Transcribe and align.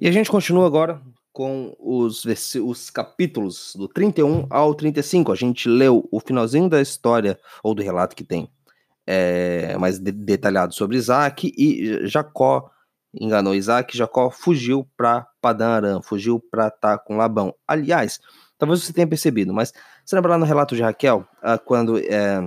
E 0.00 0.06
a 0.06 0.12
gente 0.12 0.30
continua 0.30 0.66
agora 0.66 1.02
com 1.32 1.74
os, 1.78 2.24
os 2.64 2.90
capítulos 2.90 3.74
do 3.76 3.88
31 3.88 4.46
ao 4.48 4.74
35. 4.74 5.32
A 5.32 5.34
gente 5.34 5.68
leu 5.68 6.08
o 6.10 6.20
finalzinho 6.20 6.68
da 6.68 6.80
história, 6.80 7.38
ou 7.62 7.74
do 7.74 7.82
relato 7.82 8.14
que 8.14 8.24
tem 8.24 8.48
é, 9.06 9.76
mais 9.78 9.98
de, 9.98 10.12
detalhado 10.12 10.74
sobre 10.74 10.96
Isaac, 10.96 11.52
e 11.56 12.06
Jacó 12.06 12.70
enganou 13.12 13.54
Isaac, 13.54 13.96
Jacó 13.96 14.30
fugiu 14.30 14.88
para 14.96 15.26
Padã 15.40 15.68
Aram, 15.68 16.02
fugiu 16.02 16.38
para 16.38 16.68
estar 16.68 16.98
com 16.98 17.16
Labão. 17.16 17.54
Aliás, 17.66 18.20
talvez 18.58 18.84
você 18.84 18.92
tenha 18.92 19.06
percebido, 19.06 19.52
mas 19.52 19.72
você 20.04 20.14
lembra 20.14 20.32
lá 20.32 20.38
no 20.38 20.44
relato 20.44 20.76
de 20.76 20.82
Raquel, 20.82 21.26
ah, 21.42 21.58
quando, 21.58 21.98
é, 21.98 22.46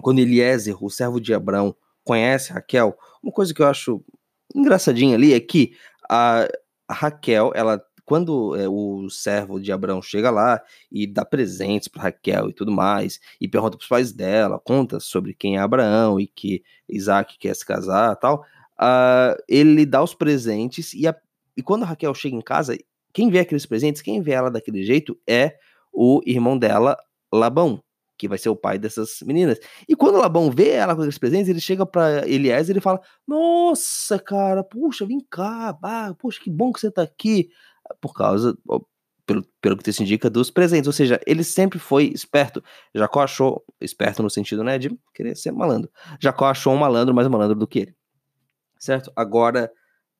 quando 0.00 0.18
Eliezer, 0.18 0.82
o 0.82 0.90
servo 0.90 1.20
de 1.20 1.34
Abraão, 1.34 1.74
conhece 2.04 2.52
Raquel, 2.52 2.96
uma 3.22 3.32
coisa 3.32 3.54
que 3.54 3.62
eu 3.62 3.66
acho 3.66 4.02
engraçadinha 4.54 5.14
ali 5.14 5.32
é 5.32 5.40
que 5.40 5.76
a, 6.10 6.48
Raquel, 6.92 7.52
ela 7.54 7.82
quando 8.04 8.56
é, 8.56 8.68
o 8.68 9.08
servo 9.08 9.60
de 9.60 9.72
Abraão 9.72 10.02
chega 10.02 10.30
lá 10.30 10.60
e 10.90 11.06
dá 11.06 11.24
presentes 11.24 11.88
para 11.88 12.02
Raquel 12.02 12.50
e 12.50 12.52
tudo 12.52 12.72
mais, 12.72 13.20
e 13.40 13.48
pergunta 13.48 13.76
para 13.76 13.82
os 13.82 13.88
pais 13.88 14.12
dela, 14.12 14.58
conta 14.58 15.00
sobre 15.00 15.34
quem 15.34 15.56
é 15.56 15.60
Abraão 15.60 16.18
e 16.18 16.26
que 16.26 16.62
Isaac 16.88 17.38
quer 17.38 17.54
se 17.54 17.64
casar 17.64 18.16
tal, 18.16 18.44
uh, 18.80 19.40
ele 19.48 19.86
dá 19.86 20.02
os 20.02 20.14
presentes 20.14 20.92
e, 20.94 21.06
a, 21.06 21.16
e 21.56 21.62
quando 21.62 21.84
Raquel 21.84 22.14
chega 22.14 22.36
em 22.36 22.40
casa, 22.40 22.76
quem 23.12 23.30
vê 23.30 23.40
aqueles 23.40 23.66
presentes, 23.66 24.02
quem 24.02 24.20
vê 24.20 24.32
ela 24.32 24.50
daquele 24.50 24.82
jeito 24.82 25.18
é 25.26 25.56
o 25.92 26.20
irmão 26.26 26.58
dela, 26.58 26.96
Labão, 27.32 27.82
que 28.22 28.28
vai 28.28 28.38
ser 28.38 28.50
o 28.50 28.54
pai 28.54 28.78
dessas 28.78 29.18
meninas. 29.26 29.58
E 29.88 29.96
quando 29.96 30.18
Labão 30.18 30.48
vê 30.48 30.68
ela 30.68 30.94
com 30.94 31.00
aqueles 31.00 31.18
presentes, 31.18 31.48
ele 31.48 31.60
chega 31.60 31.84
para 31.84 32.24
Eliezer 32.28 32.76
e 32.76 32.80
fala: 32.80 33.00
Nossa, 33.26 34.16
cara, 34.16 34.62
puxa, 34.62 35.04
vem 35.04 35.18
cá, 35.28 35.76
ah, 35.82 36.14
puxa, 36.16 36.40
que 36.40 36.48
bom 36.48 36.72
que 36.72 36.78
você 36.78 36.88
tá 36.88 37.02
aqui. 37.02 37.50
Por 38.00 38.14
causa, 38.14 38.56
pelo, 39.26 39.44
pelo 39.60 39.76
que 39.76 39.92
se 39.92 40.04
indica, 40.04 40.30
dos 40.30 40.52
presentes. 40.52 40.86
Ou 40.86 40.92
seja, 40.92 41.20
ele 41.26 41.42
sempre 41.42 41.80
foi 41.80 42.12
esperto. 42.14 42.62
Jacó 42.94 43.22
achou, 43.22 43.64
esperto 43.80 44.22
no 44.22 44.30
sentido, 44.30 44.62
né, 44.62 44.78
de 44.78 44.96
querer 45.12 45.36
ser 45.36 45.50
malandro. 45.50 45.90
Jacó 46.20 46.46
achou 46.46 46.72
um 46.72 46.78
malandro 46.78 47.12
mais 47.12 47.26
malandro 47.26 47.56
do 47.56 47.66
que 47.66 47.80
ele. 47.80 47.96
Certo? 48.78 49.12
Agora, 49.16 49.68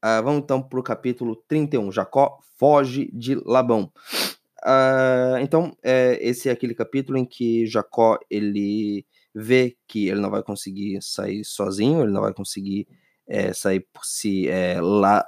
uh, 0.05 0.23
vamos 0.25 0.43
então 0.43 0.61
para 0.61 0.81
o 0.81 0.83
capítulo 0.83 1.37
31. 1.47 1.93
Jacó 1.93 2.41
foge 2.59 3.09
de 3.15 3.37
Labão. 3.47 3.93
Uh, 4.65 5.39
então, 5.41 5.77
é, 5.83 6.19
esse 6.21 6.49
é 6.49 6.53
aquele 6.53 6.75
capítulo 6.75 7.19
em 7.19 7.25
que 7.25 7.67
Jacó 7.67 8.19
ele 8.31 9.05
vê 9.35 9.77
que 9.89 10.09
ele 10.09 10.21
não 10.21 10.31
vai 10.31 10.43
conseguir 10.43 11.01
sair 11.03 11.45
sozinho, 11.45 12.03
ele 12.03 12.13
não 12.13 12.21
vai 12.21 12.33
conseguir 12.33 12.87
é, 13.27 13.53
sair 13.53 13.81
por 13.93 14.05
si. 14.05 14.49
É, 14.49 14.79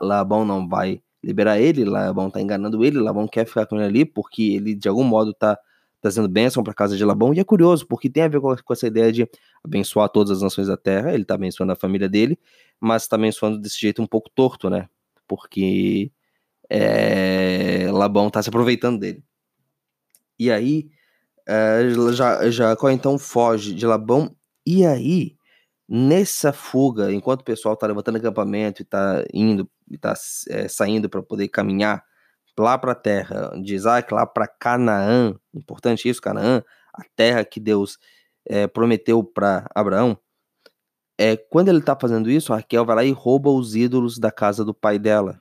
Labão 0.01 0.45
não 0.45 0.69
vai 0.69 1.03
liberar 1.23 1.59
ele, 1.59 1.85
Labão 1.85 2.31
tá 2.31 2.41
enganando 2.41 2.85
ele, 2.85 2.99
Labão 2.99 3.27
quer 3.27 3.47
ficar 3.47 3.67
com 3.67 3.77
ele 3.77 3.85
ali 3.87 4.05
porque 4.05 4.43
ele 4.43 4.75
de 4.75 4.89
algum 4.89 5.05
modo 5.05 5.33
tá 5.33 5.59
trazendo 6.05 6.29
bênção 6.29 6.63
para 6.63 6.75
casa 6.75 6.99
de 6.99 7.03
Labão, 7.03 7.33
e 7.33 7.41
é 7.41 7.45
curioso, 7.45 7.87
porque 7.87 8.11
tem 8.11 8.25
a 8.25 8.29
ver 8.29 8.39
com, 8.39 8.55
essa 8.71 8.87
ideia 8.87 9.11
de 9.11 9.27
abençoar 9.65 10.07
todas 10.11 10.33
as 10.37 10.43
nações 10.43 10.69
da 10.69 10.77
terra, 10.77 11.15
ele 11.15 11.25
tá 11.25 11.35
abençoando 11.35 11.73
a 11.73 11.77
família 11.77 12.11
dele, 12.11 12.39
mas 12.79 13.09
tá 13.09 13.17
abençoando 13.17 13.59
desse 13.59 13.81
jeito 13.81 14.03
um 14.03 14.07
pouco 14.07 14.29
torto, 14.35 14.69
né? 14.69 14.87
Porque 15.27 16.13
é, 16.69 17.44
Labão 17.97 18.29
está 18.29 18.43
se 18.43 18.49
aproveitando 18.49 18.99
dele. 18.99 19.23
E 20.39 20.51
aí, 20.51 20.89
é, 21.47 21.89
Jacó 22.51 22.91
então 22.91 23.19
foge 23.19 23.75
de 23.75 23.87
Labão, 23.87 24.35
e 24.67 24.85
aí, 24.85 25.37
nessa 25.89 26.53
fuga, 26.53 27.13
enquanto 27.13 27.43
o 27.43 27.45
pessoal 27.45 27.75
está 27.75 27.87
levantando 27.87 28.17
acampamento 28.17 28.83
e 28.83 28.85
está 28.85 29.25
indo, 29.33 29.71
está 29.91 30.15
é, 30.49 30.69
saindo 30.69 31.09
para 31.09 31.23
poder 31.23 31.49
caminhar 31.49 32.05
lá 32.59 32.79
para 32.79 32.93
a 32.93 32.95
terra 32.95 33.51
de 33.63 33.75
Isaac, 33.75 34.13
lá 34.13 34.27
para 34.27 34.47
Canaã, 34.47 35.35
importante 35.53 36.09
isso, 36.09 36.21
Canaã, 36.21 36.63
a 36.95 37.03
terra 37.17 37.45
que 37.45 37.61
Deus 37.61 37.99
é, 38.47 38.67
prometeu 38.67 39.23
para 39.25 39.69
Abraão. 39.75 40.19
É, 41.19 41.37
quando 41.37 41.69
ele 41.69 41.79
está 41.79 41.97
fazendo 42.01 42.31
isso, 42.31 42.53
Raquel 42.53 42.85
vai 42.85 42.97
lá 42.97 43.05
e 43.05 43.13
rouba 43.13 43.51
os 43.51 43.75
ídolos 43.75 44.19
da 44.19 44.33
casa 44.33 44.65
do 44.65 44.75
pai 44.75 44.99
dela. 44.99 45.41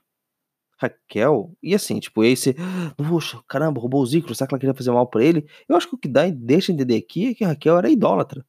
Raquel. 0.84 1.52
E 1.62 1.74
assim, 1.74 1.98
tipo, 1.98 2.22
você, 2.22 2.54
poxa, 2.96 3.40
caramba, 3.48 3.80
roubou 3.80 4.02
o 4.02 4.06
Zicro, 4.06 4.34
será 4.34 4.48
que 4.48 4.54
ela 4.54 4.60
queria 4.60 4.74
fazer 4.74 4.90
mal 4.90 5.06
pra 5.06 5.24
ele? 5.24 5.46
Eu 5.68 5.76
acho 5.76 5.88
que 5.88 5.94
o 5.94 5.98
que 5.98 6.08
dá 6.08 6.26
e 6.26 6.32
deixa 6.32 6.72
entender 6.72 6.96
aqui 6.96 7.28
é 7.28 7.34
que 7.34 7.44
Raquel 7.44 7.78
era 7.78 7.90
idólatra. 7.90 8.44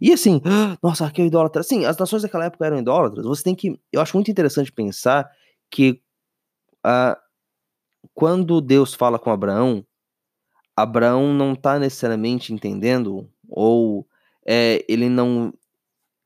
E 0.00 0.12
assim, 0.12 0.40
nossa, 0.82 1.04
Raquel 1.06 1.24
é 1.24 1.28
idólatra. 1.28 1.62
Sim, 1.62 1.84
as 1.84 1.96
nações 1.96 2.22
daquela 2.22 2.46
época 2.46 2.66
eram 2.66 2.78
idólatras. 2.78 3.24
Você 3.24 3.42
tem 3.42 3.54
que. 3.54 3.78
Eu 3.92 4.00
acho 4.00 4.16
muito 4.16 4.30
interessante 4.30 4.72
pensar 4.72 5.30
que 5.70 6.00
uh, 6.86 7.16
quando 8.14 8.60
Deus 8.60 8.94
fala 8.94 9.18
com 9.18 9.30
Abraão, 9.30 9.84
Abraão 10.76 11.34
não 11.34 11.54
tá 11.54 11.78
necessariamente 11.78 12.52
entendendo, 12.52 13.28
ou 13.48 14.06
é, 14.46 14.84
ele 14.88 15.08
não 15.08 15.52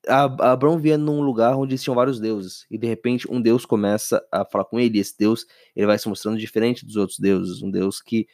Abraão 0.08 0.78
via 0.78 0.96
num 0.96 1.20
lugar 1.20 1.56
onde 1.56 1.78
tinham 1.78 1.94
vários 1.94 2.20
deuses, 2.20 2.66
e 2.70 2.78
de 2.78 2.86
repente 2.86 3.30
um 3.30 3.40
deus 3.40 3.66
começa 3.66 4.24
a 4.30 4.44
falar 4.44 4.64
com 4.64 4.78
ele, 4.78 4.98
e 4.98 5.00
esse 5.00 5.16
deus 5.18 5.46
ele 5.74 5.86
vai 5.86 5.98
se 5.98 6.08
mostrando 6.08 6.38
diferente 6.38 6.84
dos 6.84 6.96
outros 6.96 7.18
deuses, 7.18 7.62
um 7.62 7.70
deus 7.70 8.00
que 8.00 8.26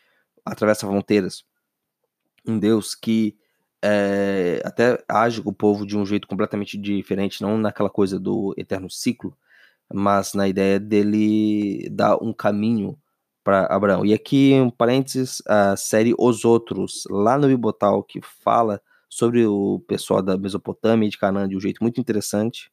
atravessa 0.44 0.86
fronteiras, 0.86 1.44
um 2.46 2.58
deus 2.58 2.94
que 2.94 3.36
é, 3.82 4.62
até 4.64 5.02
age 5.08 5.42
com 5.42 5.50
o 5.50 5.54
povo 5.54 5.86
de 5.86 5.96
um 5.96 6.06
jeito 6.06 6.28
completamente 6.28 6.78
diferente, 6.78 7.42
não 7.42 7.58
naquela 7.58 7.90
coisa 7.90 8.18
do 8.18 8.54
eterno 8.56 8.88
ciclo, 8.88 9.36
mas 9.92 10.34
na 10.34 10.48
ideia 10.48 10.78
dele 10.78 11.88
dar 11.90 12.16
um 12.22 12.32
caminho 12.32 12.98
para 13.44 13.66
Abraão. 13.66 14.06
E 14.06 14.14
aqui, 14.14 14.52
um 14.54 14.70
parênteses, 14.70 15.42
a 15.46 15.76
série 15.76 16.14
Os 16.18 16.44
Outros, 16.44 17.04
lá 17.10 17.36
no 17.36 17.48
Bibotal, 17.48 18.02
que 18.02 18.20
fala 18.22 18.80
sobre 19.12 19.44
o 19.46 19.78
pessoal 19.86 20.22
da 20.22 20.38
Mesopotâmia 20.38 21.06
e 21.06 21.10
de 21.10 21.18
Canaã 21.18 21.46
de 21.46 21.54
um 21.54 21.60
jeito 21.60 21.82
muito 21.82 22.00
interessante. 22.00 22.72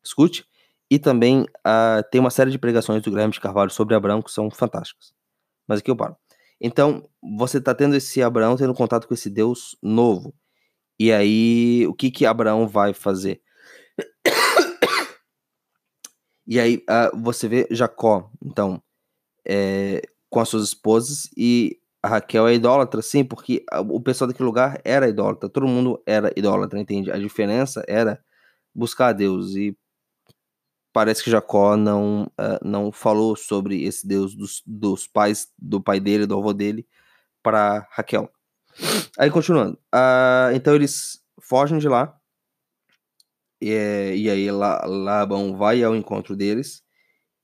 Escute. 0.00 0.46
E 0.88 0.96
também 0.96 1.42
uh, 1.42 2.08
tem 2.08 2.20
uma 2.20 2.30
série 2.30 2.52
de 2.52 2.58
pregações 2.58 3.02
do 3.02 3.10
Guilherme 3.10 3.32
de 3.32 3.40
Carvalho 3.40 3.68
sobre 3.68 3.96
Abraão 3.96 4.22
que 4.22 4.30
são 4.30 4.48
fantásticas. 4.48 5.12
Mas 5.66 5.80
aqui 5.80 5.90
eu 5.90 5.96
paro. 5.96 6.16
Então, 6.60 7.08
você 7.36 7.58
está 7.58 7.74
tendo 7.74 7.96
esse 7.96 8.22
Abraão 8.22 8.56
tendo 8.56 8.72
contato 8.74 9.08
com 9.08 9.14
esse 9.14 9.28
Deus 9.28 9.76
novo. 9.82 10.32
E 11.00 11.12
aí, 11.12 11.84
o 11.88 11.94
que 11.94 12.12
que 12.12 12.26
Abraão 12.26 12.68
vai 12.68 12.94
fazer? 12.94 13.42
E 16.44 16.58
aí, 16.58 16.84
uh, 16.90 17.16
você 17.22 17.46
vê 17.48 17.68
Jacó, 17.70 18.28
então, 18.44 18.82
é, 19.46 20.02
com 20.28 20.40
as 20.40 20.48
suas 20.48 20.64
esposas, 20.64 21.30
e 21.36 21.80
a 22.02 22.08
Raquel 22.08 22.48
é 22.48 22.54
idólatra, 22.54 23.00
sim, 23.00 23.24
porque 23.24 23.64
o 23.88 24.00
pessoal 24.00 24.28
daquele 24.28 24.46
lugar 24.46 24.80
era 24.84 25.08
idólatra, 25.08 25.48
todo 25.48 25.68
mundo 25.68 26.02
era 26.04 26.32
idólatra, 26.36 26.80
entende? 26.80 27.12
A 27.12 27.16
diferença 27.16 27.84
era 27.86 28.22
buscar 28.74 29.08
a 29.08 29.12
Deus 29.12 29.54
e 29.54 29.76
parece 30.92 31.22
que 31.22 31.30
Jacó 31.30 31.76
não, 31.76 32.24
uh, 32.24 32.58
não 32.64 32.90
falou 32.90 33.36
sobre 33.36 33.84
esse 33.84 34.06
Deus 34.06 34.34
dos, 34.34 34.62
dos 34.66 35.06
pais, 35.06 35.48
do 35.56 35.80
pai 35.80 36.00
dele, 36.00 36.26
do 36.26 36.36
avô 36.36 36.52
dele, 36.52 36.86
para 37.40 37.86
Raquel. 37.92 38.28
Aí 39.16 39.30
continuando, 39.30 39.78
uh, 39.94 40.52
então 40.54 40.74
eles 40.74 41.22
fogem 41.40 41.78
de 41.78 41.88
lá 41.88 42.18
e, 43.60 44.14
e 44.16 44.30
aí 44.30 44.50
Labão 44.50 45.56
vai 45.56 45.84
ao 45.84 45.94
encontro 45.94 46.34
deles 46.34 46.82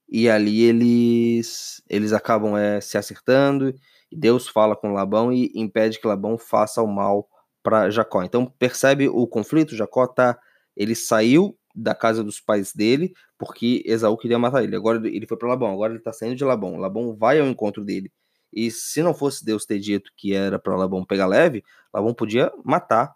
e 0.09 0.29
ali 0.29 0.63
eles 0.63 1.83
eles 1.89 2.13
acabam 2.13 2.57
é, 2.57 2.81
se 2.81 2.97
acertando 2.97 3.75
Deus 4.11 4.49
fala 4.49 4.75
com 4.75 4.93
Labão 4.93 5.33
e 5.33 5.53
impede 5.55 6.01
que 6.01 6.07
Labão 6.07 6.39
faça 6.39 6.83
o 6.83 6.87
mal 6.87 7.29
para 7.63 7.91
Jacó. 7.91 8.23
Então 8.23 8.47
percebe 8.47 9.09
o 9.09 9.27
conflito, 9.27 9.77
Jacó 9.77 10.07
tá, 10.07 10.39
ele 10.77 10.95
saiu 10.95 11.57
da 11.75 11.95
casa 11.95 12.25
dos 12.25 12.41
pais 12.41 12.73
dele 12.73 13.13
porque 13.39 13.83
Esaú 13.85 14.17
queria 14.17 14.39
matar 14.39 14.65
ele. 14.65 14.75
Agora 14.75 15.07
ele 15.07 15.27
foi 15.27 15.37
para 15.37 15.49
Labão, 15.49 15.73
agora 15.73 15.93
ele 15.93 16.03
tá 16.03 16.13
saindo 16.13 16.37
de 16.37 16.45
Labão. 16.45 16.77
Labão 16.77 17.15
vai 17.17 17.39
ao 17.41 17.47
encontro 17.47 17.85
dele. 17.85 18.13
E 18.53 18.71
se 18.71 19.03
não 19.03 19.15
fosse 19.15 19.45
Deus 19.45 19.67
ter 19.67 19.79
dito 19.79 20.11
que 20.17 20.35
era 20.35 20.59
para 20.59 20.77
Labão 20.77 21.05
pegar 21.05 21.27
leve, 21.27 21.63
Labão 21.93 22.15
podia 22.15 22.51
matar 22.65 23.15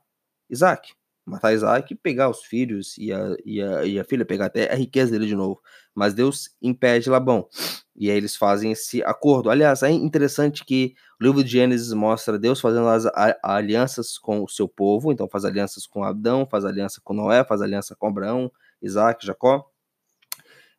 Isaac 0.51 0.93
matar 1.25 1.53
Isaac 1.53 1.93
e 1.93 1.97
pegar 1.97 2.29
os 2.29 2.43
filhos 2.43 2.97
e 2.99 3.13
a, 3.13 3.37
e 3.45 3.63
a, 3.63 3.85
e 3.85 3.99
a 3.99 4.05
filha, 4.05 4.25
pegar 4.25 4.47
até 4.47 4.73
a 4.73 4.75
riqueza 4.75 5.13
dele 5.13 5.27
de 5.27 5.35
novo. 5.35 5.61
Mas 5.95 6.15
Deus 6.15 6.51
impede 6.61 7.09
Labão. 7.09 7.49
E 7.95 8.11
aí 8.11 8.17
eles 8.17 8.35
fazem 8.37 8.73
esse 8.73 9.03
acordo. 9.05 9.51
Aliás, 9.51 9.83
é 9.83 9.91
interessante 9.91 10.65
que 10.65 10.95
o 11.21 11.25
livro 11.25 11.45
de 11.45 11.51
Gênesis 11.51 11.93
mostra 11.93 12.39
Deus 12.39 12.61
fazendo 12.61 12.89
as 12.89 13.05
alianças 13.43 14.19
com 14.19 14.43
o 14.43 14.49
seu 14.49 14.69
povo. 14.69 15.13
Então 15.13 15.29
faz 15.29 15.45
alianças 15.45 15.87
com 15.87 16.03
Adão, 16.03 16.47
faz 16.51 16.65
aliança 16.65 17.01
com 17.05 17.15
Noé, 17.15 17.45
faz 17.45 17.61
aliança 17.61 17.95
com 17.95 18.09
Abraão, 18.09 18.51
Isaac, 18.81 19.25
Jacó. 19.25 19.69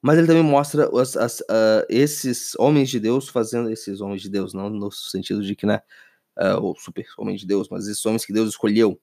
Mas 0.01 0.17
ele 0.17 0.27
também 0.27 0.43
mostra 0.43 0.89
as, 0.99 1.15
as, 1.15 1.39
uh, 1.41 1.85
esses 1.87 2.53
homens 2.59 2.89
de 2.89 2.99
Deus 2.99 3.29
fazendo 3.29 3.71
esses 3.71 4.01
homens 4.01 4.21
de 4.21 4.29
Deus, 4.29 4.53
não 4.53 4.69
no 4.69 4.91
sentido 4.91 5.41
de 5.41 5.55
que, 5.55 5.65
né, 5.65 5.81
uh, 6.37 6.59
o 6.61 6.75
super 6.75 7.05
homem 7.17 7.37
de 7.37 7.47
Deus, 7.47 7.69
mas 7.69 7.87
esses 7.87 8.05
homens 8.05 8.25
que 8.25 8.33
Deus 8.33 8.49
escolheu 8.49 8.99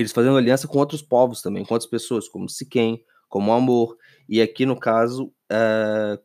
eles 0.00 0.12
fazendo 0.12 0.36
aliança 0.36 0.66
com 0.66 0.78
outros 0.78 1.02
povos 1.02 1.42
também, 1.42 1.64
com 1.64 1.74
outras 1.74 1.90
pessoas, 1.90 2.28
como 2.28 2.48
Siquém, 2.48 3.04
como 3.28 3.52
Amor, 3.52 3.96
e 4.28 4.40
aqui 4.40 4.66
no 4.66 4.78
caso, 4.78 5.32
uh, 5.50 6.20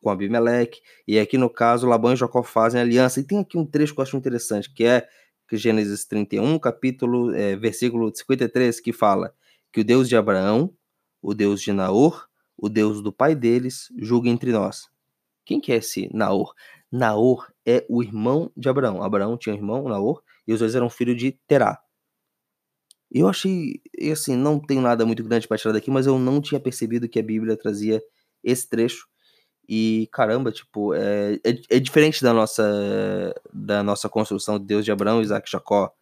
com 0.00 0.10
Abimeleque, 0.10 0.80
e 1.06 1.18
aqui 1.18 1.38
no 1.38 1.50
caso 1.50 1.86
Labão 1.86 2.12
e 2.12 2.16
Jacó 2.16 2.42
fazem 2.42 2.80
aliança. 2.80 3.20
E 3.20 3.24
tem 3.24 3.40
aqui 3.40 3.56
um 3.56 3.66
trecho 3.66 3.94
que 3.94 4.00
eu 4.00 4.02
acho 4.02 4.16
interessante, 4.16 4.72
que 4.72 4.84
é 4.84 5.08
Gênesis 5.50 6.04
31, 6.04 6.58
capítulo, 6.58 7.34
é, 7.34 7.56
versículo 7.56 8.14
53, 8.14 8.80
que 8.80 8.92
fala 8.92 9.32
que 9.72 9.80
o 9.80 9.84
Deus 9.84 10.08
de 10.08 10.16
Abraão, 10.16 10.74
o 11.22 11.32
Deus 11.32 11.62
de 11.62 11.72
Naor, 11.72 12.28
o 12.56 12.68
Deus 12.68 13.00
do 13.00 13.12
pai 13.12 13.34
deles, 13.34 13.88
julga 13.98 14.28
entre 14.28 14.52
nós. 14.52 14.88
Quem 15.44 15.60
que 15.60 15.72
é 15.72 15.76
esse 15.76 16.10
Naor? 16.12 16.52
Naor 16.90 17.50
é 17.64 17.86
o 17.88 18.02
irmão 18.02 18.50
de 18.56 18.68
Abraão. 18.68 19.02
Abraão 19.02 19.36
tinha 19.36 19.54
um 19.54 19.58
irmão, 19.58 19.88
Naor, 19.88 20.22
e 20.46 20.52
os 20.52 20.58
dois 20.58 20.74
eram 20.74 20.90
filhos 20.90 21.16
de 21.16 21.32
Terá. 21.46 21.80
Eu 23.10 23.28
achei, 23.28 23.80
assim, 24.12 24.36
não 24.36 24.60
tenho 24.60 24.82
nada 24.82 25.06
muito 25.06 25.24
grande 25.24 25.48
para 25.48 25.56
tirar 25.58 25.72
daqui, 25.72 25.90
mas 25.90 26.06
eu 26.06 26.18
não 26.18 26.40
tinha 26.40 26.60
percebido 26.60 27.08
que 27.08 27.18
a 27.18 27.22
Bíblia 27.22 27.56
trazia 27.56 28.02
esse 28.44 28.68
trecho. 28.68 29.06
E 29.68 30.08
caramba, 30.12 30.50
tipo, 30.52 30.94
é, 30.94 31.34
é, 31.44 31.76
é 31.76 31.80
diferente 31.80 32.22
da 32.22 32.32
nossa 32.32 33.34
da 33.52 33.82
nossa 33.82 34.08
construção 34.08 34.58
de 34.58 34.64
Deus 34.66 34.84
de 34.84 34.92
Abraão, 34.92 35.22
Isaac 35.22 35.48
e 35.48 35.52
Jacó, 35.52 35.92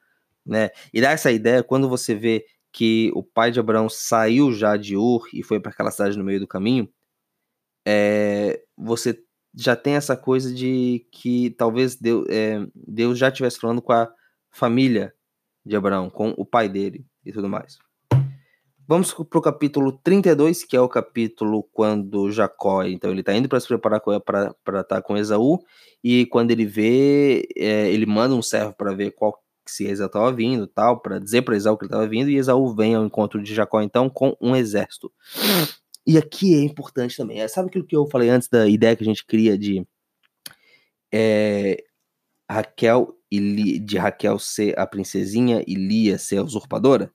né? 0.44 0.70
E 0.94 1.00
dá 1.00 1.10
essa 1.10 1.32
ideia 1.32 1.62
quando 1.64 1.88
você 1.88 2.14
vê 2.14 2.46
que 2.72 3.10
o 3.14 3.22
pai 3.22 3.50
de 3.50 3.60
Abraão 3.60 3.88
saiu 3.88 4.52
já 4.52 4.76
de 4.76 4.96
Ur 4.96 5.26
e 5.32 5.42
foi 5.42 5.58
para 5.60 5.72
aquela 5.72 5.90
cidade 5.90 6.18
no 6.18 6.24
meio 6.24 6.40
do 6.40 6.46
caminho, 6.46 6.88
é, 7.86 8.62
você 8.76 9.18
já 9.54 9.74
tem 9.74 9.94
essa 9.94 10.16
coisa 10.16 10.52
de 10.54 11.06
que 11.10 11.50
talvez 11.50 11.96
Deus, 11.96 12.26
é, 12.28 12.66
Deus 12.74 13.18
já 13.18 13.28
estivesse 13.28 13.58
falando 13.58 13.80
com 13.80 13.92
a 13.92 14.12
família 14.50 15.14
de 15.66 15.74
Abraão, 15.74 16.08
com 16.08 16.30
o 16.36 16.44
pai 16.44 16.68
dele 16.68 17.04
e 17.24 17.32
tudo 17.32 17.48
mais. 17.48 17.76
Vamos 18.88 19.12
para 19.12 19.38
o 19.38 19.42
capítulo 19.42 19.98
32, 20.04 20.62
que 20.62 20.76
é 20.76 20.80
o 20.80 20.88
capítulo 20.88 21.64
quando 21.72 22.30
Jacó, 22.30 22.84
então 22.84 23.10
ele 23.10 23.18
está 23.18 23.34
indo 23.34 23.48
para 23.48 23.58
se 23.58 23.66
preparar 23.66 24.00
para 24.00 24.54
estar 24.54 24.84
tá 24.84 25.02
com 25.02 25.16
Esaú, 25.16 25.58
e 26.04 26.24
quando 26.26 26.52
ele 26.52 26.64
vê, 26.64 27.48
é, 27.56 27.90
ele 27.90 28.06
manda 28.06 28.36
um 28.36 28.42
servo 28.42 28.72
para 28.74 28.94
ver 28.94 29.10
qual 29.10 29.42
se 29.66 29.86
Esaú 29.86 30.06
estava 30.06 30.32
vindo, 30.32 30.68
tal, 30.68 31.00
para 31.00 31.18
dizer 31.18 31.42
para 31.42 31.56
Esaú 31.56 31.76
que 31.76 31.84
ele 31.84 31.88
estava 31.88 32.06
vindo, 32.06 32.30
e 32.30 32.36
Esaú 32.36 32.72
vem 32.76 32.94
ao 32.94 33.04
encontro 33.04 33.42
de 33.42 33.52
Jacó 33.52 33.82
então 33.82 34.08
com 34.08 34.36
um 34.40 34.54
exército. 34.54 35.12
E 36.06 36.16
aqui 36.16 36.54
é 36.54 36.62
importante 36.62 37.16
também, 37.16 37.40
é, 37.40 37.48
sabe 37.48 37.66
aquilo 37.66 37.84
que 37.84 37.96
eu 37.96 38.06
falei 38.06 38.28
antes 38.28 38.48
da 38.48 38.68
ideia 38.68 38.94
que 38.94 39.02
a 39.02 39.06
gente 39.06 39.26
cria 39.26 39.58
de 39.58 39.84
é, 41.12 41.82
Raquel 42.48 43.16
e 43.36 43.78
de 43.78 43.98
Raquel 43.98 44.38
ser 44.38 44.78
a 44.78 44.86
princesinha 44.86 45.62
e 45.66 45.74
Lia 45.74 46.18
ser 46.18 46.38
a 46.38 46.42
usurpadora? 46.42 47.10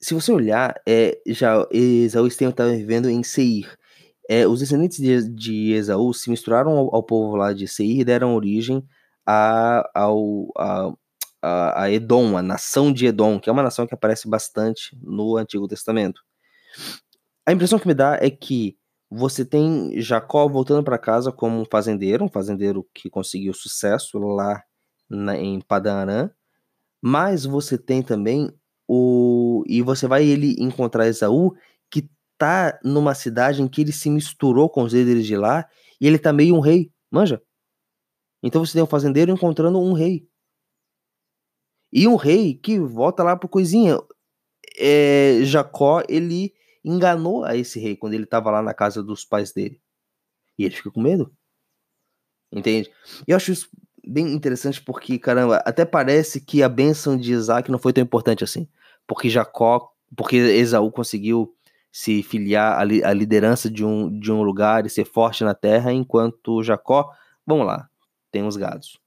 Se 0.00 0.14
você 0.14 0.32
olhar, 0.32 0.80
é, 0.88 1.18
já 1.26 1.66
Esaú 1.70 2.26
estava 2.26 2.70
vivendo 2.70 3.10
em 3.10 3.22
Seir. 3.22 3.76
É, 4.28 4.46
os 4.46 4.60
descendentes 4.60 4.98
de, 4.98 5.28
de, 5.28 5.72
Esaú 5.72 6.14
se 6.14 6.30
misturaram 6.30 6.70
ao, 6.72 6.94
ao, 6.94 7.02
povo 7.02 7.36
lá 7.36 7.52
de 7.52 7.68
Seir 7.68 8.00
e 8.00 8.04
deram 8.04 8.34
origem 8.34 8.82
a, 9.26 9.90
ao, 9.94 10.48
a, 10.56 10.92
a, 11.42 11.82
a 11.82 11.90
Edom, 11.90 12.36
a 12.36 12.42
nação 12.42 12.92
de 12.92 13.06
Edom, 13.06 13.38
que 13.38 13.50
é 13.50 13.52
uma 13.52 13.62
nação 13.62 13.86
que 13.86 13.94
aparece 13.94 14.28
bastante 14.28 14.96
no 15.02 15.36
Antigo 15.36 15.68
Testamento. 15.68 16.22
A 17.46 17.52
impressão 17.52 17.78
que 17.78 17.88
me 17.88 17.94
dá 17.94 18.18
é 18.20 18.30
que 18.30 18.78
você 19.10 19.44
tem 19.44 20.00
Jacó 20.00 20.48
voltando 20.48 20.84
para 20.84 20.96
casa 20.96 21.32
como 21.32 21.60
um 21.60 21.64
fazendeiro, 21.64 22.24
um 22.24 22.28
fazendeiro 22.28 22.86
que 22.94 23.10
conseguiu 23.10 23.52
sucesso 23.52 24.18
lá 24.18 24.62
na, 25.10 25.36
em 25.36 25.60
Padan 25.60 26.30
mas 27.02 27.44
você 27.44 27.76
tem 27.76 28.02
também 28.02 28.50
o 28.86 29.64
e 29.66 29.82
você 29.82 30.06
vai 30.06 30.24
ele 30.24 30.54
encontrar 30.58 31.06
Esaú 31.06 31.54
que 31.90 32.08
tá 32.38 32.78
numa 32.84 33.14
cidade 33.14 33.62
em 33.62 33.68
que 33.68 33.80
ele 33.80 33.92
se 33.92 34.10
misturou 34.10 34.68
com 34.68 34.82
os 34.82 34.92
líderes 34.92 35.26
de 35.26 35.36
lá 35.36 35.68
e 36.00 36.06
ele 36.06 36.18
tá 36.18 36.32
meio 36.32 36.54
um 36.54 36.60
rei, 36.60 36.92
manja? 37.10 37.42
Então 38.42 38.64
você 38.64 38.74
tem 38.74 38.82
um 38.82 38.86
fazendeiro 38.86 39.30
encontrando 39.30 39.78
um 39.78 39.92
rei. 39.92 40.26
E 41.92 42.06
um 42.06 42.16
rei 42.16 42.54
que 42.54 42.78
volta 42.78 43.22
lá 43.22 43.36
pro 43.36 43.48
coisinha. 43.48 43.98
É, 44.78 45.40
Jacó, 45.42 46.02
ele 46.08 46.54
enganou 46.84 47.44
a 47.44 47.56
esse 47.56 47.78
rei 47.78 47.96
quando 47.96 48.14
ele 48.14 48.24
estava 48.24 48.50
lá 48.50 48.62
na 48.62 48.72
casa 48.72 49.02
dos 49.02 49.24
pais 49.24 49.52
dele. 49.52 49.80
E 50.58 50.64
ele 50.64 50.74
fica 50.74 50.90
com 50.90 51.00
medo. 51.00 51.34
Entende? 52.52 52.90
Eu 53.26 53.36
acho 53.36 53.52
isso 53.52 53.68
bem 54.06 54.32
interessante 54.32 54.80
porque, 54.80 55.18
caramba, 55.18 55.62
até 55.64 55.84
parece 55.84 56.40
que 56.40 56.62
a 56.62 56.68
bênção 56.68 57.16
de 57.16 57.32
Isaac 57.32 57.70
não 57.70 57.78
foi 57.78 57.92
tão 57.92 58.02
importante 58.02 58.44
assim. 58.44 58.68
Porque 59.06 59.28
Jacó, 59.28 59.92
porque 60.16 60.36
Esaú 60.36 60.90
conseguiu 60.90 61.54
se 61.92 62.22
filiar 62.22 62.78
à, 62.78 62.84
li, 62.84 63.02
à 63.02 63.12
liderança 63.12 63.68
de 63.70 63.84
um, 63.84 64.18
de 64.18 64.30
um 64.30 64.42
lugar 64.42 64.86
e 64.86 64.90
ser 64.90 65.04
forte 65.04 65.42
na 65.44 65.54
terra, 65.54 65.92
enquanto 65.92 66.62
Jacó, 66.62 67.12
vamos 67.46 67.66
lá, 67.66 67.88
tem 68.30 68.42
uns 68.42 68.56
gados. 68.56 68.98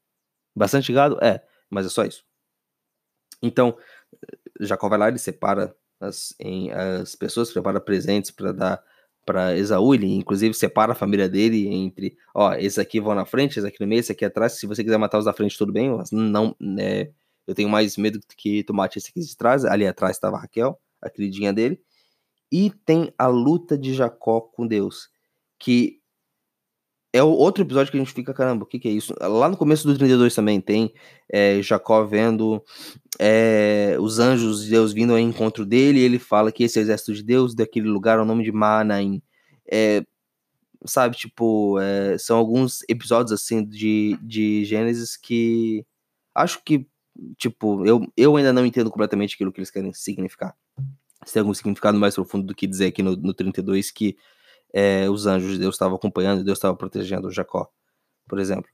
Bastante 0.55 0.91
gado? 0.91 1.17
É, 1.21 1.43
mas 1.69 1.85
é 1.85 1.89
só 1.89 2.03
isso. 2.03 2.25
Então, 3.41 3.75
Jacó 4.59 4.89
vai 4.89 4.99
lá, 4.99 5.07
ele 5.07 5.17
separa 5.17 5.75
as, 5.99 6.35
em, 6.39 6.71
as 6.71 7.15
pessoas 7.15 7.51
prepara 7.51 7.79
presentes 7.79 8.31
para 8.31 8.51
dar 8.51 8.83
para 9.25 9.57
Esaú, 9.57 9.93
ele 9.93 10.13
inclusive 10.13 10.53
separa 10.53 10.91
a 10.91 10.95
família 10.95 11.29
dele 11.29 11.67
entre, 11.67 12.17
ó, 12.33 12.53
esses 12.53 12.77
aqui 12.77 12.99
vão 12.99 13.15
na 13.15 13.25
frente, 13.25 13.51
esses 13.51 13.65
aqui 13.65 13.77
no 13.79 13.87
meio, 13.87 13.99
esse 13.99 14.11
aqui 14.11 14.25
atrás, 14.25 14.53
se 14.59 14.67
você 14.67 14.83
quiser 14.83 14.97
matar 14.97 15.17
os 15.19 15.25
da 15.25 15.33
frente, 15.33 15.57
tudo 15.57 15.71
bem, 15.71 15.89
não, 16.11 16.55
né, 16.59 17.09
eu 17.47 17.55
tenho 17.55 17.69
mais 17.69 17.97
medo 17.97 18.19
que 18.37 18.63
tu 18.63 18.73
mate 18.73 18.97
esse 18.97 19.09
aqui 19.09 19.21
de 19.21 19.37
trás, 19.37 19.65
ali 19.65 19.87
atrás 19.87 20.17
estava 20.17 20.37
Raquel, 20.37 20.79
a 21.01 21.09
queridinha 21.09 21.53
dele, 21.53 21.81
e 22.51 22.69
tem 22.85 23.13
a 23.17 23.27
luta 23.27 23.77
de 23.77 23.93
Jacó 23.93 24.41
com 24.41 24.67
Deus, 24.67 25.09
que 25.57 26.02
é 27.13 27.21
o 27.21 27.29
outro 27.29 27.63
episódio 27.63 27.91
que 27.91 27.97
a 27.97 27.99
gente 27.99 28.11
fica, 28.11 28.33
caramba, 28.33 28.63
o 28.63 28.65
que, 28.65 28.79
que 28.79 28.87
é 28.87 28.91
isso? 28.91 29.13
Lá 29.21 29.47
no 29.47 29.55
começo 29.55 29.87
do 29.87 29.95
32 29.95 30.33
também 30.33 30.59
tem 30.59 30.91
é, 31.31 31.61
Jacó 31.61 32.03
vendo 32.03 32.61
é, 33.19 33.95
os 33.99 34.17
anjos 34.17 34.63
de 34.63 34.71
Deus 34.71 34.91
vindo 34.91 35.13
ao 35.13 35.19
encontro 35.19 35.63
dele, 35.63 35.99
ele 35.99 36.17
fala 36.17 36.51
que 36.51 36.63
esse 36.63 36.79
é 36.79 36.81
exército 36.81 37.13
de 37.13 37.23
Deus, 37.23 37.53
daquele 37.53 37.87
lugar, 37.87 38.17
é 38.17 38.21
o 38.23 38.25
nome 38.25 38.43
de 38.43 38.51
Manaim. 38.51 39.21
É, 39.71 40.03
sabe, 40.85 41.15
tipo, 41.15 41.79
é, 41.79 42.17
são 42.17 42.35
alguns 42.35 42.79
episódios 42.89 43.31
assim 43.31 43.63
de, 43.63 44.17
de 44.19 44.65
Gênesis 44.65 45.15
que 45.15 45.85
acho 46.33 46.63
que, 46.63 46.87
tipo, 47.37 47.85
eu, 47.85 48.11
eu 48.17 48.35
ainda 48.35 48.51
não 48.51 48.65
entendo 48.65 48.89
completamente 48.89 49.35
aquilo 49.35 49.51
que 49.51 49.59
eles 49.59 49.69
querem 49.69 49.93
significar. 49.93 50.55
Se 51.23 51.33
tem 51.33 51.41
algum 51.41 51.53
significado 51.53 51.97
mais 51.97 52.15
profundo 52.15 52.47
do 52.47 52.55
que 52.55 52.65
dizer 52.65 52.87
aqui 52.87 53.03
no, 53.03 53.15
no 53.15 53.35
32 53.35 53.91
que 53.91 54.17
é, 54.73 55.07
os 55.09 55.27
anjos 55.27 55.53
de 55.53 55.59
Deus 55.59 55.75
estavam 55.75 55.95
acompanhando, 55.95 56.43
Deus 56.43 56.57
estava 56.57 56.75
protegendo 56.75 57.29
Jacó, 57.29 57.69
por 58.27 58.39
exemplo. 58.39 58.69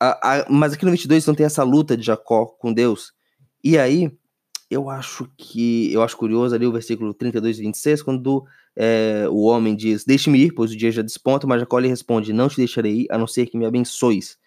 A, 0.00 0.40
a, 0.40 0.50
mas 0.50 0.72
aqui 0.72 0.84
no 0.84 0.90
22 0.90 1.26
não 1.26 1.34
tem 1.34 1.46
essa 1.46 1.62
luta 1.62 1.96
de 1.96 2.02
Jacó 2.02 2.46
com 2.46 2.72
Deus. 2.72 3.12
E 3.62 3.78
aí, 3.78 4.10
eu 4.70 4.88
acho 4.88 5.30
que, 5.36 5.92
eu 5.92 6.02
acho 6.02 6.16
curioso 6.16 6.54
ali 6.54 6.66
o 6.66 6.72
versículo 6.72 7.12
32 7.12 7.58
e 7.58 7.62
26, 7.62 8.02
quando 8.02 8.44
é, 8.74 9.26
o 9.28 9.42
homem 9.42 9.76
diz, 9.76 10.04
deixe-me 10.04 10.46
ir, 10.46 10.52
pois 10.52 10.72
o 10.72 10.76
dia 10.76 10.90
já 10.90 11.02
desponta, 11.02 11.46
mas 11.46 11.60
Jacó 11.60 11.78
lhe 11.78 11.88
responde, 11.88 12.32
não 12.32 12.48
te 12.48 12.56
deixarei 12.56 13.02
ir, 13.02 13.06
a 13.10 13.18
não 13.18 13.26
ser 13.26 13.46
que 13.46 13.58
me 13.58 13.66
abençoes. 13.66 14.38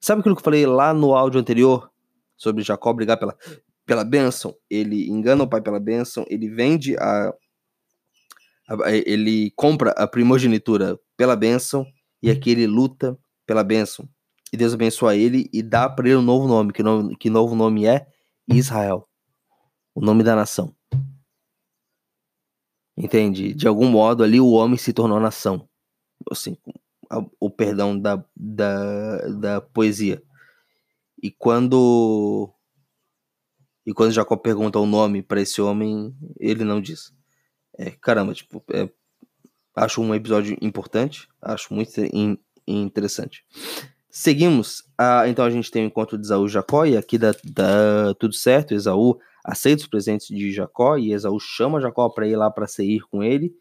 Sabe 0.00 0.20
aquilo 0.20 0.36
que 0.36 0.40
eu 0.40 0.44
falei 0.44 0.64
lá 0.64 0.94
no 0.94 1.14
áudio 1.14 1.40
anterior, 1.40 1.90
sobre 2.36 2.62
Jacó 2.62 2.92
brigar 2.92 3.18
pela, 3.18 3.36
pela 3.84 4.04
bênção? 4.04 4.54
Ele 4.70 5.10
engana 5.10 5.42
o 5.44 5.48
pai 5.48 5.60
pela 5.60 5.80
bênção, 5.80 6.24
ele 6.28 6.48
vende 6.48 6.96
a, 6.96 7.34
ele 8.92 9.50
compra 9.52 9.90
a 9.92 10.06
primogenitura 10.06 10.98
pela 11.16 11.36
bênção 11.36 11.86
e 12.22 12.30
aqui 12.30 12.50
ele 12.50 12.66
luta 12.66 13.18
pela 13.46 13.64
bênção. 13.64 14.08
E 14.52 14.56
Deus 14.56 14.74
abençoa 14.74 15.16
ele 15.16 15.48
e 15.52 15.62
dá 15.62 15.88
para 15.88 16.08
ele 16.08 16.16
um 16.16 16.22
novo 16.22 16.46
nome, 16.46 16.72
que, 16.72 16.82
nome, 16.82 17.16
que 17.16 17.30
novo 17.30 17.54
nome 17.54 17.86
é 17.86 18.06
Israel, 18.48 19.08
o 19.94 20.00
nome 20.00 20.22
da 20.22 20.36
nação. 20.36 20.74
Entende? 22.96 23.54
De 23.54 23.66
algum 23.66 23.88
modo 23.88 24.22
ali 24.22 24.38
o 24.40 24.50
homem 24.50 24.76
se 24.76 24.92
tornou 24.92 25.18
nação. 25.18 25.68
Assim, 26.30 26.56
o 27.40 27.50
perdão 27.50 27.98
da, 27.98 28.24
da, 28.36 29.28
da 29.28 29.60
poesia. 29.60 30.22
E 31.22 31.30
quando 31.30 32.52
e 33.84 33.92
quando 33.92 34.12
Jacó 34.12 34.36
pergunta 34.36 34.78
o 34.78 34.86
nome 34.86 35.22
para 35.22 35.40
esse 35.40 35.60
homem, 35.60 36.14
ele 36.38 36.62
não 36.62 36.80
diz. 36.80 37.12
É, 37.78 37.90
caramba, 37.90 38.34
tipo, 38.34 38.62
é, 38.72 38.88
acho 39.74 40.02
um 40.02 40.14
episódio 40.14 40.56
importante, 40.60 41.28
acho 41.40 41.72
muito 41.72 42.00
in, 42.00 42.38
interessante. 42.66 43.44
Seguimos, 44.10 44.84
a, 44.98 45.26
então 45.28 45.44
a 45.44 45.50
gente 45.50 45.70
tem 45.70 45.84
o 45.84 45.86
encontro 45.86 46.18
de 46.18 46.26
Esaú 46.26 46.46
e 46.46 46.50
Jacó, 46.50 46.84
e 46.84 46.96
aqui 46.96 47.16
dá, 47.16 47.34
dá 47.44 48.14
tudo 48.18 48.34
certo, 48.34 48.74
Esaú 48.74 49.18
aceita 49.44 49.82
os 49.82 49.88
presentes 49.88 50.28
de 50.28 50.52
Jacó, 50.52 50.96
e 50.98 51.12
Esaú 51.12 51.40
chama 51.40 51.80
Jacó 51.80 52.08
para 52.10 52.28
ir 52.28 52.36
lá 52.36 52.50
para 52.50 52.66
sair 52.66 53.00
com 53.10 53.22
ele, 53.22 53.54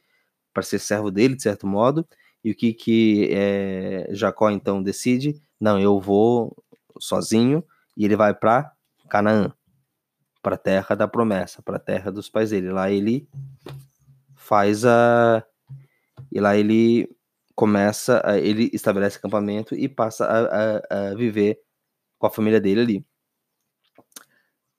para 0.54 0.64
ser 0.64 0.80
servo 0.80 1.10
dele, 1.10 1.36
de 1.36 1.44
certo 1.44 1.66
modo, 1.66 2.06
e 2.44 2.52
o 2.52 2.56
que 2.56 2.74
que 2.74 3.30
é, 3.32 4.10
Jacó 4.12 4.50
então 4.50 4.84
decide? 4.84 5.42
Não, 5.60 5.80
eu 5.80 6.00
vou 6.00 6.56
sozinho, 7.00 7.64
e 7.96 8.04
ele 8.04 8.16
vai 8.16 8.34
para 8.34 8.74
Canaã, 9.10 9.54
para 10.42 10.56
a 10.56 10.58
terra 10.58 10.96
da 10.96 11.08
promessa, 11.08 11.62
para 11.62 11.78
a 11.78 11.80
terra 11.80 12.12
dos 12.12 12.30
pais 12.30 12.50
dele. 12.50 12.72
Lá 12.72 12.90
ele 12.92 13.28
faz 14.42 14.84
a. 14.86 15.46
E 16.32 16.40
lá 16.40 16.58
ele 16.58 17.10
começa, 17.56 18.22
a, 18.26 18.38
ele 18.40 18.70
estabelece 18.74 19.18
acampamento 19.18 19.76
e 19.76 19.88
passa 19.88 20.26
a, 20.26 20.40
a, 20.40 21.10
a, 21.10 21.16
viver 21.16 21.60
com 22.18 22.28
a 22.28 22.32
família 22.32 22.60
dele 22.60 22.82
ali. 22.82 23.06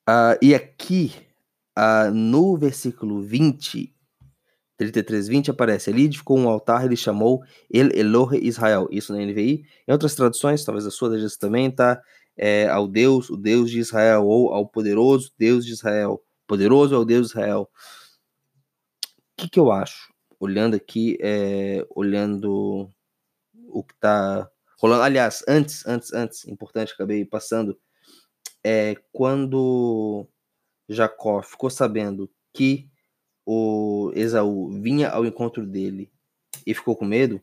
Uh, 0.08 0.34
e 0.42 0.54
aqui, 0.54 1.12
uh, 1.78 2.12
no 2.12 2.56
versículo 2.56 3.22
20, 3.22 3.94
33, 4.76 5.28
20, 5.28 5.50
aparece: 5.52 5.90
Ali 5.90 6.04
edificou 6.04 6.38
um 6.38 6.48
altar, 6.48 6.84
ele 6.84 6.96
chamou 6.96 7.42
El 7.72 7.90
Elohe 7.92 8.38
Israel. 8.44 8.88
Isso 8.90 9.12
na 9.12 9.20
NVI. 9.20 9.64
Em 9.86 9.92
outras 9.92 10.14
traduções, 10.14 10.64
talvez 10.64 10.86
a 10.86 10.90
sua 10.90 11.16
diz 11.16 11.36
também, 11.36 11.70
tá? 11.70 12.02
É, 12.36 12.68
ao 12.68 12.88
Deus, 12.88 13.30
o 13.30 13.36
Deus 13.36 13.70
de 13.70 13.78
Israel, 13.78 14.26
ou 14.26 14.52
ao 14.52 14.66
poderoso 14.66 15.30
Deus 15.38 15.64
de 15.64 15.72
Israel. 15.72 16.20
Poderoso 16.48 16.94
é 16.94 16.98
o 16.98 17.04
Deus 17.04 17.28
de 17.28 17.32
Israel. 17.32 17.68
Que, 19.36 19.48
que 19.48 19.58
eu 19.58 19.72
acho? 19.72 20.12
olhando 20.42 20.74
aqui, 20.74 21.16
é, 21.20 21.86
olhando 21.94 22.90
o 23.68 23.84
que 23.84 23.94
está 23.94 24.50
rolando. 24.76 25.04
Aliás, 25.04 25.44
antes, 25.46 25.86
antes, 25.86 26.12
antes, 26.12 26.48
importante, 26.48 26.92
acabei 26.92 27.24
passando, 27.24 27.78
é 28.64 28.96
quando 29.12 30.26
Jacó 30.88 31.42
ficou 31.42 31.70
sabendo 31.70 32.28
que 32.52 32.90
o 33.46 34.10
Esaú 34.16 34.68
vinha 34.80 35.10
ao 35.10 35.24
encontro 35.24 35.64
dele 35.64 36.10
e 36.66 36.74
ficou 36.74 36.96
com 36.96 37.04
medo, 37.04 37.40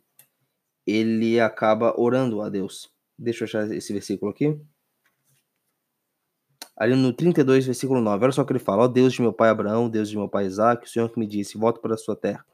ele 0.85 1.39
acaba 1.39 1.97
orando 1.97 2.41
a 2.41 2.49
Deus. 2.49 2.91
Deixa 3.17 3.43
eu 3.43 3.47
achar 3.47 3.71
esse 3.71 3.93
versículo 3.93 4.29
aqui. 4.29 4.59
Ali 6.79 6.95
no 6.95 7.11
32, 7.11 7.65
versículo 7.65 7.99
9, 7.99 8.23
olha 8.23 8.31
só 8.31 8.41
o 8.41 8.45
que 8.45 8.53
ele 8.53 8.59
fala: 8.59 8.83
Ó 8.83 8.87
Deus 8.87 9.13
de 9.13 9.21
meu 9.21 9.33
pai 9.33 9.49
Abraão, 9.49 9.89
Deus 9.89 10.09
de 10.09 10.17
meu 10.17 10.29
pai 10.29 10.45
Isaac, 10.45 10.87
o 10.87 10.89
Senhor 10.89 11.09
que 11.09 11.19
me 11.19 11.27
disse: 11.27 11.57
Volta 11.57 11.79
para 11.81 11.93
a 11.93 11.97
sua 11.97 12.15
terra 12.15 12.45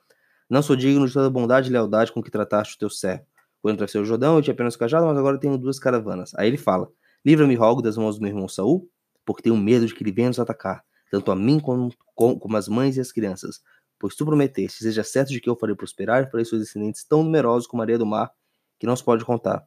não 0.50 0.62
sou 0.62 0.76
digno 0.76 1.08
de 1.08 1.14
toda 1.14 1.30
bondade 1.30 1.70
e 1.70 1.72
lealdade 1.72 2.12
com 2.12 2.22
que 2.22 2.30
trataste 2.30 2.76
o 2.76 2.80
teu 2.80 2.90
servo. 2.90 3.26
Quando 3.62 3.76
atravessei 3.76 4.00
o 4.00 4.06
Jordão, 4.06 4.36
eu 4.36 4.42
tinha 4.44 4.54
apenas 4.54 4.76
cajado, 4.76 5.06
mas 5.08 5.18
agora 5.18 5.40
tenho 5.40 5.58
duas 5.58 5.80
caravanas. 5.80 6.34
Aí 6.36 6.48
ele 6.48 6.58
fala: 6.58 6.88
Livra-me, 7.26 7.56
rogo, 7.56 7.82
das 7.82 7.98
mãos 7.98 8.18
do 8.18 8.22
meu 8.22 8.30
irmão 8.30 8.48
Saul, 8.48 8.88
porque 9.26 9.42
tenho 9.42 9.58
medo 9.58 9.88
de 9.88 9.94
que 9.94 10.04
ele 10.04 10.12
venha 10.12 10.28
nos 10.28 10.40
atacar, 10.40 10.84
tanto 11.10 11.32
a 11.32 11.36
mim 11.36 11.60
como, 11.60 11.92
como, 12.14 12.40
como 12.40 12.58
as 12.58 12.68
mães 12.68 12.96
e 12.98 13.02
as 13.02 13.12
crianças. 13.12 13.60
Pois 13.98 14.16
tu 14.16 14.26
prometeste, 14.26 14.84
seja 14.84 15.04
certo 15.04 15.30
de 15.30 15.42
que 15.42 15.50
eu 15.50 15.56
farei 15.56 15.76
prosperar 15.76 16.24
e 16.24 16.30
farei 16.30 16.46
seus 16.46 16.62
descendentes 16.62 17.04
tão 17.04 17.24
numerosos 17.24 17.66
como 17.66 17.82
a 17.82 17.86
areia 17.86 17.98
do 17.98 18.06
mar, 18.06 18.32
que 18.80 18.86
não 18.86 18.96
se 18.96 19.04
pode 19.04 19.26
contar. 19.26 19.66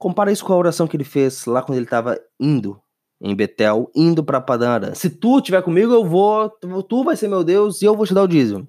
Compara 0.00 0.32
isso 0.32 0.46
com 0.46 0.54
a 0.54 0.56
oração 0.56 0.88
que 0.88 0.96
ele 0.96 1.04
fez 1.04 1.44
lá 1.44 1.62
quando 1.62 1.76
ele 1.76 1.84
estava 1.84 2.18
indo 2.40 2.80
em 3.20 3.36
Betel, 3.36 3.90
indo 3.94 4.24
para 4.24 4.40
Padã 4.40 4.94
Se 4.94 5.10
tu 5.10 5.36
estiver 5.36 5.62
comigo, 5.62 5.92
eu 5.92 6.02
vou, 6.02 6.48
tu 6.48 7.04
vai 7.04 7.14
ser 7.18 7.28
meu 7.28 7.44
Deus 7.44 7.82
e 7.82 7.84
eu 7.84 7.94
vou 7.94 8.06
te 8.06 8.14
dar 8.14 8.22
o 8.22 8.26
dízimo. 8.26 8.66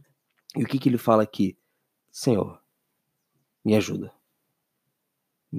E 0.57 0.63
o 0.63 0.67
que, 0.67 0.77
que 0.77 0.89
ele 0.89 0.97
fala 0.97 1.23
aqui? 1.23 1.57
Senhor, 2.11 2.59
me 3.63 3.77
ajuda. 3.77 4.11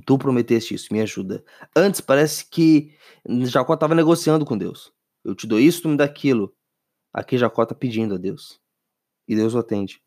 Tu 0.05 0.19
prometeste 0.19 0.75
isso, 0.75 0.93
me 0.93 1.01
ajuda. 1.01 1.43
Antes 1.75 2.03
parece 2.03 2.45
que 2.45 2.95
Jacó 3.47 3.73
estava 3.73 3.95
negociando 3.95 4.45
com 4.45 4.59
Deus. 4.59 4.93
Eu 5.25 5.35
te 5.35 5.47
dou 5.47 5.59
isso, 5.59 5.81
tu 5.81 5.89
me 5.89 5.97
dá 5.97 6.05
aquilo. 6.05 6.55
Aqui 7.15 7.39
Jacó 7.39 7.63
está 7.63 7.75
pedindo 7.75 8.17
a 8.17 8.19
Deus. 8.19 8.61
E 9.27 9.35
Deus 9.35 9.55
o 9.55 9.59
atende. 9.59 10.03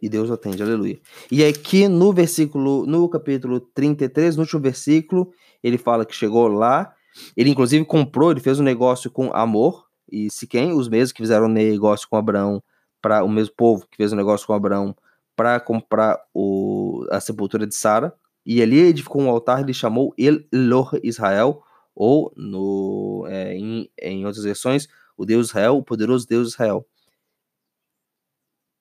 E 0.00 0.08
Deus 0.08 0.30
atende, 0.30 0.62
aleluia. 0.62 0.98
E 1.30 1.44
aqui 1.44 1.88
no 1.88 2.12
versículo, 2.12 2.86
no 2.86 3.08
capítulo 3.08 3.60
33, 3.60 4.36
no 4.36 4.42
último 4.42 4.60
versículo, 4.60 5.32
ele 5.62 5.76
fala 5.76 6.06
que 6.06 6.14
chegou 6.14 6.48
lá 6.48 6.94
ele, 7.36 7.50
inclusive, 7.50 7.84
comprou, 7.84 8.30
ele 8.30 8.40
fez 8.40 8.60
um 8.60 8.64
negócio 8.64 9.10
com 9.10 9.32
Amor 9.34 9.86
e 10.10 10.30
Siquém, 10.30 10.72
os 10.72 10.88
mesmos 10.88 11.12
que 11.12 11.22
fizeram 11.22 11.48
negócio 11.48 12.08
com 12.08 12.16
Abraão, 12.16 12.62
para 13.00 13.24
o 13.24 13.28
mesmo 13.28 13.54
povo 13.56 13.86
que 13.90 13.96
fez 13.96 14.12
um 14.12 14.16
negócio 14.16 14.46
com 14.46 14.52
Abraão, 14.52 14.94
para 15.36 15.58
comprar 15.60 16.20
o, 16.34 17.06
a 17.10 17.20
sepultura 17.20 17.66
de 17.66 17.74
Sara. 17.74 18.14
E 18.44 18.62
ali 18.62 18.78
edificou 18.78 19.22
um 19.22 19.30
altar, 19.30 19.60
ele 19.60 19.74
chamou 19.74 20.14
Elor 20.18 20.98
Israel, 21.02 21.62
ou 21.94 22.32
no, 22.36 23.26
é, 23.28 23.54
em, 23.54 23.90
em 24.00 24.26
outras 24.26 24.44
versões, 24.44 24.88
o 25.16 25.24
Deus 25.24 25.48
Israel, 25.48 25.76
o 25.76 25.82
poderoso 25.82 26.26
Deus 26.26 26.48
Israel. 26.50 26.86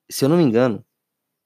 Se 0.09 0.25
eu 0.25 0.29
não 0.29 0.37
me 0.37 0.43
engano, 0.43 0.83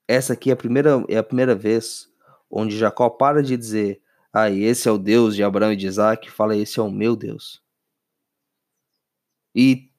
essa 0.08 0.34
aqui 0.34 0.50
é 0.50 0.54
a 0.54 0.58
primeira, 0.58 1.04
é 1.08 1.18
a 1.18 1.24
primeira 1.24 1.56
vez 1.56 2.10
onde 2.50 2.78
Jacó 2.78 3.10
para 3.10 3.42
de 3.42 3.58
dizer 3.58 4.02
ah, 4.34 4.50
esse 4.50 4.90
é 4.90 4.92
o 4.92 4.98
Deus 4.98 5.36
de 5.36 5.44
Abraão 5.44 5.74
e 5.74 5.76
de 5.76 5.86
Isaac, 5.86 6.30
fala, 6.32 6.58
esse 6.58 6.80
é 6.80 6.82
o 6.82 6.90
meu 6.90 7.16
Deus. 7.16 7.62
E 9.56 9.92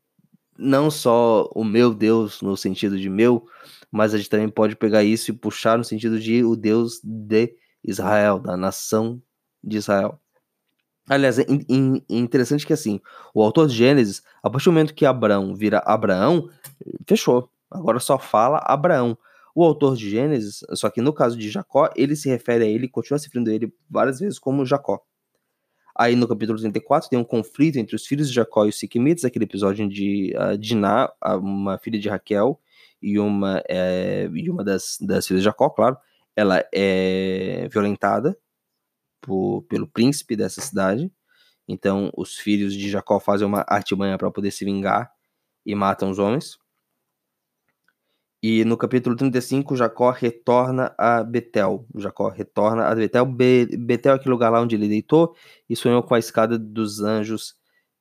não 0.58 0.90
só 0.90 1.48
o 1.54 1.62
meu 1.62 1.94
Deus 1.94 2.42
no 2.42 2.56
sentido 2.56 2.98
de 2.98 3.08
meu, 3.08 3.46
mas 3.92 4.12
a 4.12 4.16
gente 4.16 4.28
também 4.28 4.48
pode 4.48 4.74
pegar 4.74 5.04
isso 5.04 5.30
e 5.30 5.34
puxar 5.34 5.78
no 5.78 5.84
sentido 5.84 6.18
de 6.18 6.42
o 6.44 6.56
Deus 6.56 7.00
de 7.02 7.56
Israel, 7.84 8.40
da 8.40 8.56
nação 8.56 9.22
de 9.62 9.76
Israel. 9.76 10.18
Aliás, 11.08 11.38
é 11.38 11.46
interessante 12.08 12.66
que 12.66 12.72
assim, 12.72 13.00
o 13.32 13.40
autor 13.40 13.68
de 13.68 13.74
Gênesis, 13.74 14.22
a 14.42 14.50
partir 14.50 14.64
do 14.64 14.72
momento 14.72 14.94
que 14.94 15.06
Abraão 15.06 15.54
vira 15.54 15.78
Abraão, 15.84 16.48
fechou. 17.06 17.48
Agora 17.70 18.00
só 18.00 18.18
fala 18.18 18.58
Abraão. 18.64 19.16
O 19.54 19.64
autor 19.64 19.96
de 19.96 20.10
Gênesis, 20.10 20.64
só 20.72 20.90
que 20.90 21.00
no 21.00 21.12
caso 21.12 21.38
de 21.38 21.48
Jacó, 21.48 21.88
ele 21.94 22.16
se 22.16 22.28
refere 22.28 22.64
a 22.64 22.66
ele, 22.66 22.88
continua 22.88 23.18
se 23.18 23.26
referindo 23.26 23.50
a 23.50 23.54
ele 23.54 23.72
várias 23.88 24.18
vezes 24.18 24.38
como 24.38 24.66
Jacó. 24.66 25.00
Aí 25.96 26.16
no 26.16 26.26
capítulo 26.26 26.58
34 26.58 27.08
tem 27.08 27.18
um 27.18 27.24
conflito 27.24 27.78
entre 27.78 27.94
os 27.94 28.04
filhos 28.04 28.28
de 28.28 28.34
Jacó 28.34 28.66
e 28.66 28.70
os 28.70 28.78
Siquimites, 28.78 29.24
aquele 29.24 29.44
episódio 29.44 29.88
de 29.88 30.34
uh, 30.36 30.58
Diná, 30.58 31.08
uma 31.40 31.78
filha 31.78 32.00
de 32.00 32.08
Raquel 32.08 32.60
e 33.00 33.16
uma, 33.16 33.62
é, 33.68 34.28
e 34.34 34.50
uma 34.50 34.64
das, 34.64 34.98
das 35.00 35.24
filhas 35.24 35.42
de 35.42 35.44
Jacó, 35.44 35.70
claro, 35.70 35.96
ela 36.34 36.64
é 36.74 37.68
violentada 37.70 38.36
por, 39.20 39.62
pelo 39.68 39.86
príncipe 39.86 40.34
dessa 40.34 40.60
cidade. 40.60 41.12
Então 41.68 42.10
os 42.16 42.36
filhos 42.36 42.74
de 42.74 42.90
Jacó 42.90 43.20
fazem 43.20 43.46
uma 43.46 43.64
artimanha 43.68 44.18
para 44.18 44.30
poder 44.32 44.50
se 44.50 44.64
vingar 44.64 45.12
e 45.64 45.76
matam 45.76 46.10
os 46.10 46.18
homens. 46.18 46.58
E 48.46 48.62
no 48.62 48.76
capítulo 48.76 49.16
35, 49.16 49.74
Jacó 49.74 50.10
retorna 50.10 50.94
a 50.98 51.24
Betel. 51.24 51.86
Jacó 51.96 52.28
retorna 52.28 52.86
a 52.86 52.94
Betel. 52.94 53.24
Be 53.24 53.64
Betel 53.64 54.12
é 54.12 54.16
aquele 54.16 54.32
lugar 54.32 54.50
lá 54.50 54.60
onde 54.60 54.76
ele 54.76 54.86
deitou 54.86 55.34
e 55.66 55.74
sonhou 55.74 56.02
com 56.02 56.14
a 56.14 56.18
escada 56.18 56.58
dos 56.58 57.00
anjos 57.00 57.56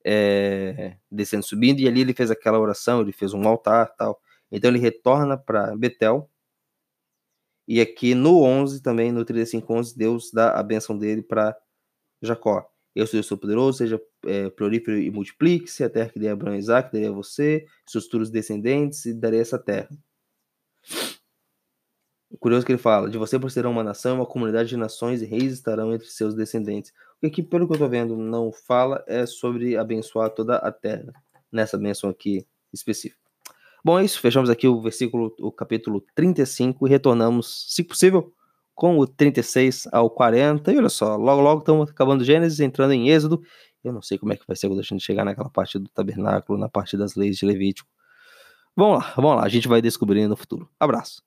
é, 0.05 0.97
descendo 1.09 1.45
subindo. 1.45 1.79
E 1.79 1.88
ali 1.88 2.01
ele 2.01 2.13
fez 2.13 2.29
aquela 2.29 2.59
oração, 2.59 3.00
ele 3.00 3.13
fez 3.13 3.33
um 3.33 3.47
altar 3.47 3.95
tal. 3.95 4.19
Então 4.51 4.69
ele 4.69 4.79
retorna 4.79 5.38
para 5.38 5.77
Betel. 5.77 6.29
E 7.65 7.79
aqui 7.79 8.13
no 8.13 8.43
11 8.43 8.83
também, 8.83 9.13
no 9.13 9.23
35, 9.23 9.73
11, 9.73 9.97
Deus 9.97 10.29
dá 10.29 10.59
a 10.59 10.62
bênção 10.62 10.97
dele 10.97 11.21
para 11.21 11.55
Jacó. 12.21 12.69
Eu 12.93 13.07
sou 13.07 13.17
o 13.17 13.23
seu 13.23 13.38
poderoso, 13.38 13.77
seja 13.77 14.01
é, 14.25 14.50
prolífero 14.50 14.97
e 15.00 15.09
multiplique-se. 15.09 15.85
A 15.85 15.89
terra 15.89 16.09
que 16.09 16.19
dei 16.19 16.27
a 16.27 16.33
Abraão 16.33 16.53
e 16.53 16.59
Isaac, 16.59 16.91
darei 16.91 17.07
a 17.07 17.12
você, 17.13 17.65
seus 17.88 18.03
futuros 18.03 18.29
descendentes, 18.29 19.05
e 19.05 19.13
darei 19.13 19.39
essa 19.39 19.57
terra. 19.57 19.88
Curioso 22.40 22.66
que 22.66 22.72
ele 22.72 22.80
fala: 22.80 23.10
de 23.10 23.18
você 23.18 23.38
procederá 23.38 23.70
uma 23.70 23.84
nação, 23.84 24.16
uma 24.16 24.25
comunidade 24.25 24.70
de 24.70 24.78
nações 24.78 25.22
e 25.22 25.25
reis 25.25 25.54
estarão 25.54 25.94
entre 25.94 26.08
seus 26.08 26.36
descendentes. 26.36 26.92
O 27.22 27.30
que 27.30 27.42
pelo 27.42 27.66
que 27.66 27.74
eu 27.74 27.75
estou 27.75 27.90
vendo, 27.90 28.18
não 28.18 28.52
fala 28.52 29.04
é 29.08 29.25
sobre 29.25 29.78
abençoar 29.78 30.30
toda 30.30 30.58
a 30.58 30.72
terra, 30.72 31.13
nessa 31.52 31.78
bênção 31.78 32.10
aqui 32.10 32.46
específica. 32.74 33.22
Bom, 33.84 34.00
é 34.00 34.06
isso. 34.06 34.20
Fechamos 34.20 34.50
aqui 34.50 34.68
o 34.68 34.82
versículo, 34.82 35.34
o 35.40 35.52
capítulo 35.52 36.04
35 36.16 36.88
e 36.88 36.90
retornamos, 36.90 37.66
se 37.70 37.84
possível, 37.84 38.34
com 38.74 38.98
o 38.98 39.06
36 39.06 39.88
ao 39.92 40.10
40. 40.10 40.72
E 40.72 40.78
olha 40.78 40.90
só, 40.90 41.16
logo 41.16 41.42
logo 41.42 41.60
estamos 41.60 41.90
acabando 41.90 42.24
Gênesis, 42.24 42.60
entrando 42.60 42.94
em 42.94 43.10
Êxodo. 43.10 43.42
Eu 43.84 43.92
não 43.92 44.02
sei 44.02 44.18
como 44.18 44.34
é 44.34 44.38
que 44.38 44.48
vai 44.48 44.56
ser 44.56 44.68
quando 44.68 44.80
a 44.80 44.84
gente 44.84 45.04
chegar 45.04 45.25
naquela 45.25 45.50
parte 45.50 45.78
do 45.78 45.90
tabernáculo, 45.90 46.58
na 46.58 46.70
parte 46.70 46.96
das 46.98 47.16
leis 47.16 47.38
de 47.38 47.46
Levítico. 47.46 47.90
Vamos 48.75 49.00
lá, 49.00 49.13
vamos 49.16 49.36
lá, 49.36 49.44
a 49.44 49.50
gente 49.50 49.68
vai 49.68 49.82
descobrindo 49.82 50.30
no 50.30 50.38
futuro. 50.38 50.70
Abraço. 50.80 51.22